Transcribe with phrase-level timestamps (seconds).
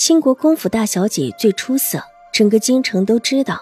[0.00, 3.60] 兴国公府大小姐最出色，整个京城都知道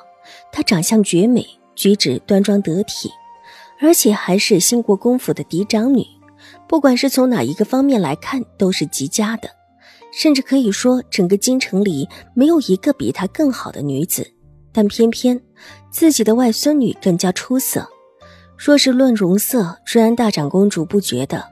[0.52, 3.11] 她长相绝美，举止端庄得体，
[3.80, 6.06] 而且还是兴国公府的嫡长女。
[6.69, 9.51] 不管是从哪一个方面来看，都是极佳的，
[10.12, 14.25] 甚至可以说整个京城里没有一个比她更好的女子。
[14.70, 15.41] 但偏偏
[15.91, 17.89] 自己的外孙女更加出色。
[18.56, 21.45] 若是论容色，瑞安大长公主不觉得，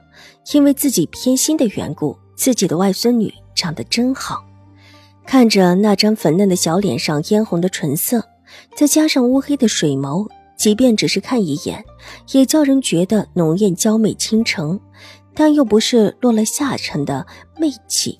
[0.53, 4.46] 因为自己偏心的缘故，自己的外孙女长得真好。
[5.27, 8.23] 看着那张粉嫩的小脸上嫣红的唇色，
[8.77, 11.83] 再加上乌黑的水眸，即便只是看一眼，
[12.31, 14.79] 也叫人觉得浓艳娇媚倾城，
[15.35, 17.27] 但又不是落了下沉的
[17.59, 18.17] 媚气，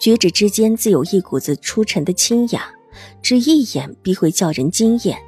[0.00, 2.70] 举止之间自有一股子出尘的清雅，
[3.20, 5.18] 只一眼必会叫人惊艳。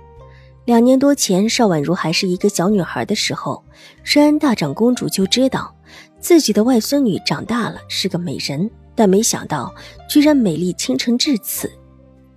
[0.64, 3.62] 两年多前，邵婉如还是一个小女孩的时候，
[4.02, 5.76] 瑞安大长公主就知道
[6.20, 8.70] 自己的外孙女长大了是个美人。
[8.96, 9.72] 但没想到，
[10.08, 11.70] 居然美丽倾城至此。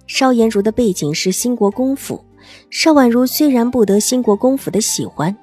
[0.06, 2.24] 邵颜如的背景是兴国公府，
[2.70, 5.36] 邵婉如虽然不得兴国公府的喜欢，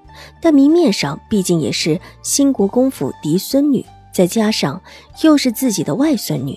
[0.42, 4.81] 但明面上毕竟也是兴国公府嫡孙女，再加上
[5.22, 6.56] 又是自己的外孙女，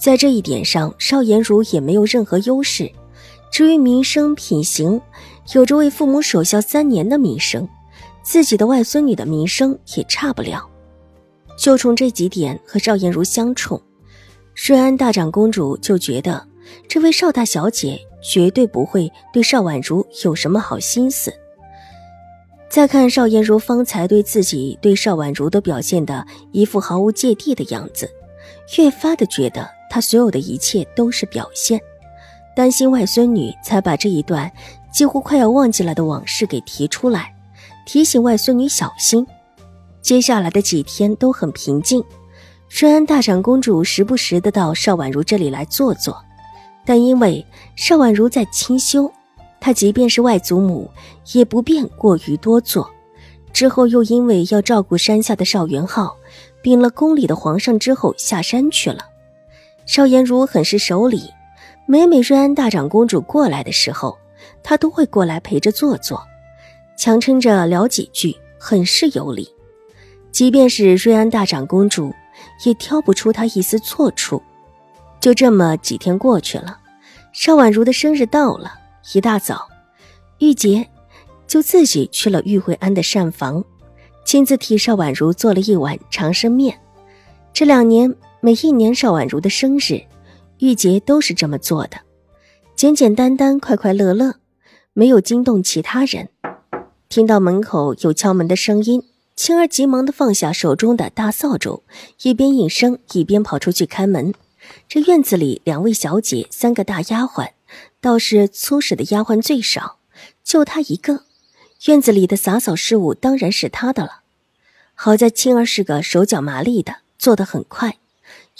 [0.00, 2.90] 在这一点上，邵颜如也没有任何优势。
[3.52, 5.00] 至于名声品行，
[5.52, 7.68] 有着为父母守孝三年的名声，
[8.22, 10.68] 自己的外孙女的名声也差不了。
[11.56, 13.80] 就冲这几点和邵颜如相冲，
[14.66, 16.46] 瑞安大长公主就觉得
[16.88, 21.32] 这位邵大小姐绝对不会对邵婉如有什么好心思。
[22.68, 28.10] 再看邵颜如方才对自己、对邵婉如都表现的一副毫无芥蒂的样子，
[28.76, 31.80] 越发的觉得她所有的一切都是表现，
[32.56, 34.50] 担心外孙女，才把这一段
[34.92, 37.32] 几乎快要忘记了的往事给提出来，
[37.86, 39.24] 提醒外孙女小心。
[40.04, 42.04] 接下来的几天都很平静，
[42.68, 46.22] 瑞安大长公主时不时的到邵婉如这里来坐坐，
[46.84, 47.44] 但因为
[47.74, 49.10] 邵婉如在清修，
[49.58, 50.90] 她即便是外祖母
[51.32, 52.88] 也不便过于多坐。
[53.50, 56.14] 之后又因为要照顾山下的邵元浩，
[56.60, 59.06] 禀了宫里的皇上之后下山去了。
[59.86, 61.30] 邵颜如很是守礼，
[61.86, 64.18] 每每瑞安大长公主过来的时候，
[64.62, 66.22] 她都会过来陪着坐坐，
[66.94, 69.48] 强撑着聊几句，很是有礼。
[70.34, 72.12] 即便是瑞安大长公主，
[72.64, 74.42] 也挑不出她一丝错处。
[75.20, 76.76] 就这么几天过去了，
[77.32, 78.74] 邵婉如的生日到了，
[79.14, 79.68] 一大早，
[80.40, 80.90] 玉洁
[81.46, 83.64] 就自己去了玉慧安的膳房，
[84.24, 86.80] 亲自替邵婉如做了一碗长生面。
[87.52, 90.02] 这两年，每一年邵婉如的生日，
[90.58, 91.98] 玉洁都是这么做的，
[92.74, 94.34] 简简单单，快快乐乐，
[94.94, 96.30] 没有惊动其他人。
[97.08, 99.00] 听到门口有敲门的声音。
[99.36, 101.82] 青儿急忙的放下手中的大扫帚，
[102.22, 104.32] 一边应声，一边跑出去开门。
[104.88, 107.50] 这院子里，两位小姐，三个大丫鬟，
[108.00, 109.98] 倒是粗使的丫鬟最少，
[110.44, 111.24] 就她一个。
[111.86, 114.20] 院子里的洒扫事务当然是她的了。
[114.94, 117.98] 好在青儿是个手脚麻利的，做得很快，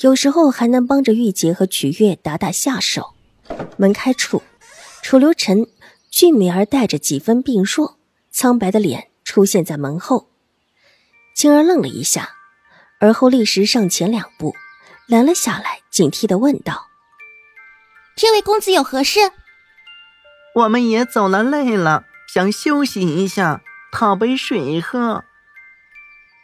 [0.00, 3.14] 有时候还能帮着玉洁和曲月打打下手。
[3.76, 4.42] 门开处，
[5.02, 5.68] 楚留臣
[6.10, 7.96] 俊美而带着几分病弱、
[8.32, 10.26] 苍白的脸出现在门后。
[11.34, 12.30] 青儿愣了一下，
[13.00, 14.54] 而后立时上前两步，
[15.08, 16.86] 拦了下来，警惕的问道
[18.16, 19.18] ：“这位公子有何事
[20.54, 23.62] ？”“我们也走了，累了，想休息一下，
[23.92, 25.24] 讨杯水喝。”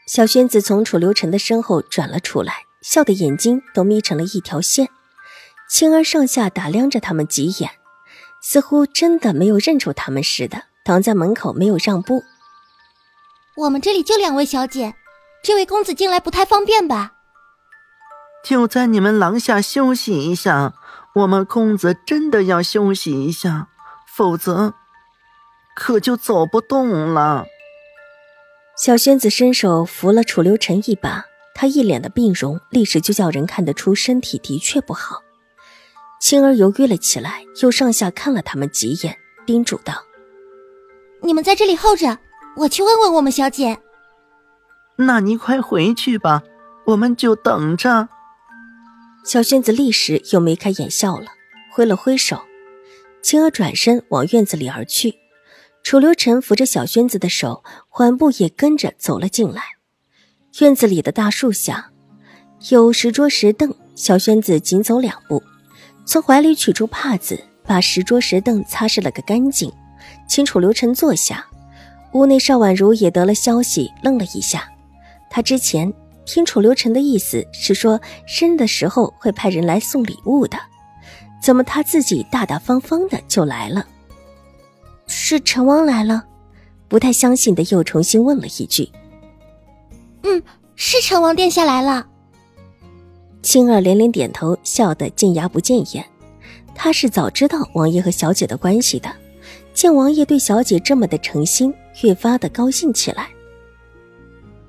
[0.09, 4.89] 小轩子从楚留臣的身后转了出来，笑的眼睛都眯成了一条线。
[5.69, 7.71] 青儿上下打量着他们几眼，
[8.43, 12.25] 似乎真的没有认出他们似的，挡在门口没有让步。
[13.61, 14.95] 我们这里就两位小姐，
[15.43, 17.13] 这位公子进来不太方便吧？
[18.43, 20.73] 就在你们廊下休息一下，
[21.15, 23.69] 我们公子真的要休息一下，
[24.17, 24.73] 否则
[25.77, 27.45] 可就走不动了。
[28.79, 35.17] 小仙子伸手扶了楚留臣一把，他一脸的病容，立时就叫人看得出身体的确不好。
[36.19, 40.03] 青儿犹豫了起来，又上下看了他们几眼，叮嘱道
[41.21, 42.19] ：“你们在这里候着。”
[42.57, 43.79] 我去问问我们小姐。
[44.97, 46.43] 那你快回去吧，
[46.87, 48.09] 我们就等着。
[49.25, 51.27] 小轩子立时又眉开眼笑了，
[51.73, 52.41] 挥了挥手，
[53.23, 55.15] 青儿转身往院子里而去，
[55.83, 59.63] 楚留臣扶着小轩子的手，缓步也跟着走了进来。
[60.61, 61.91] 院子里的大树下，
[62.71, 63.75] 有石桌石凳。
[63.97, 65.43] 小轩子紧走两步，
[66.07, 69.71] 从怀里取出帕子，把石桌石凳擦拭了个干净，
[70.27, 71.47] 请楚留臣坐下。
[72.13, 74.69] 屋内邵婉如也得了消息，愣了一下。
[75.29, 75.93] 她之前
[76.25, 80.59] 听楚留臣的意思是说，生日的时候会派人来送礼物的，
[81.43, 83.87] 怎么他自己大大方方的就来了？
[85.07, 86.25] 是陈王来了？
[86.89, 88.91] 不太相信的又重新问了一句
[90.23, 90.43] ：“嗯，
[90.75, 92.07] 是陈王殿下来了。”
[93.43, 96.05] 青儿连连点头，笑得见牙不见眼。
[96.75, 99.11] 她是早知道王爷和小姐的关系的，
[99.73, 103.29] 见王爷对小姐这么的诚心，越发的高兴起来。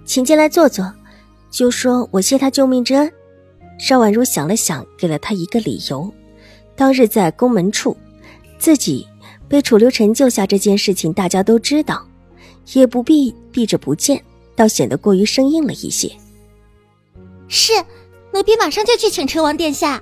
[0.06, 0.92] 请进来坐坐，
[1.50, 3.12] 就说我谢他救命之恩。
[3.80, 6.12] 邵婉如想了想，给了他一个理由：
[6.76, 7.96] 当日在宫门处，
[8.58, 9.08] 自己
[9.48, 12.06] 被楚留臣救下这件事情，大家都知道，
[12.74, 14.24] 也不必避着不见，
[14.56, 16.12] 倒显得过于生硬了一些。
[17.48, 17.74] 是。
[18.34, 20.02] 奴婢马上就去请陈王殿下。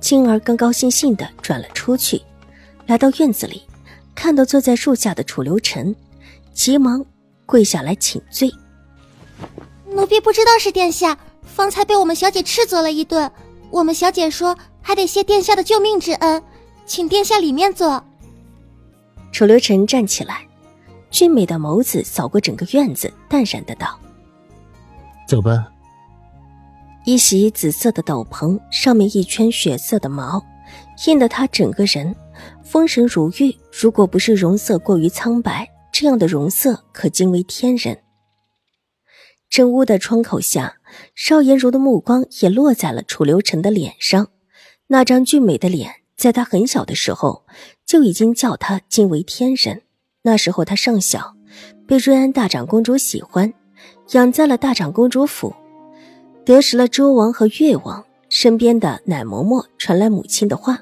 [0.00, 2.22] 青儿高高兴兴的转了出去，
[2.86, 3.62] 来到院子里，
[4.20, 5.96] 看到坐在树下的楚留臣，
[6.52, 7.02] 急忙
[7.46, 8.52] 跪下来请罪。
[9.86, 13.32] 奴婢不知道是殿下，方才被我们小姐斥责了一顿。
[13.70, 16.42] 我们小姐说还得谢殿下的救命之恩，
[16.84, 18.04] 请殿下里面坐。
[19.32, 20.46] 楚留臣站起来，
[21.10, 23.98] 俊美的眸子扫过整个院子，淡然的道
[25.26, 25.66] ：“走吧。”
[27.06, 30.44] 一袭紫色的斗篷，上面一圈血色的毛，
[31.06, 32.14] 映得他整个人
[32.70, 33.52] 丰神如玉。
[33.72, 37.98] 如果不是容色过于苍白，这样的容色可惊为天人。
[39.48, 40.76] 正屋的窗口下，
[41.16, 44.28] 邵颜如的目光也落在了楚留臣的脸上。
[44.86, 47.44] 那张俊美的脸，在他很小的时候
[47.84, 49.82] 就已经叫他惊为天人。
[50.22, 51.34] 那时候他尚小，
[51.88, 53.52] 被瑞安大长公主喜欢，
[54.12, 55.52] 养在了大长公主府。
[56.44, 60.78] 得识了周王和越王，身边的奶嬷嬷传来母亲的话，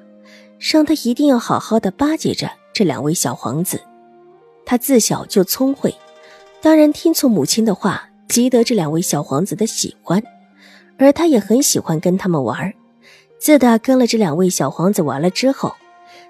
[0.59, 3.81] 让他一定要好好的巴结着这两位小皇子。
[4.67, 5.95] 他自小就聪慧，
[6.61, 10.23] 当然听从母亲的话，积得这两位小皇子的喜欢。
[10.99, 12.75] 而他也很喜欢跟他们玩。
[13.39, 15.75] 自打跟了这两位小皇子玩了之后，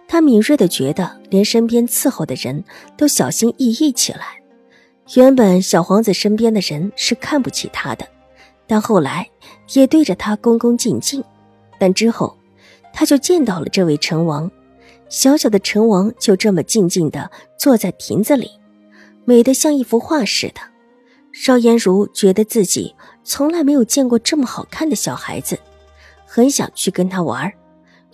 [0.07, 2.63] 他敏锐的觉得，连身边伺候的人
[2.97, 4.39] 都小心翼翼起来。
[5.15, 8.07] 原本小皇子身边的人是看不起他的。
[8.67, 9.27] 但后来
[9.73, 11.25] 也对着他恭恭敬敬，
[11.81, 12.37] 但之后
[12.99, 14.51] 他就见到了这位成王，
[15.09, 18.51] 小小的成王就这么静静的坐在亭子里，
[19.25, 20.55] 美得像一幅画似的。
[21.31, 25.57] 邵颜如觉得自己从来没有见过这么好看的小孩子，
[26.27, 27.53] 很想去跟他玩，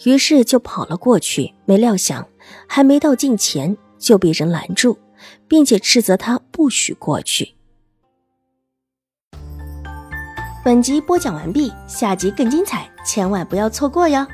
[0.04, 1.54] 于是就跑了过去。
[1.64, 2.28] 没料想
[2.68, 4.98] 还没到近前就被人拦住，
[5.48, 7.54] 并且斥责他不许过去。
[10.62, 14.26] 本集播讲完毕，下集更精彩，千万不要错过哟。